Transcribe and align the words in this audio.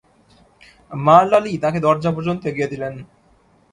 মারলা 0.91 1.39
Lee 1.39 1.53
তাঁকে 1.63 1.79
দরজা 1.85 2.09
পর্যন্ত 2.15 2.41
এগিয়ে 2.45 2.71
দিলেন। 2.73 2.93